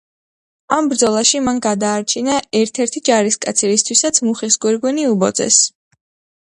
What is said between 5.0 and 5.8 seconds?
უბოძეს.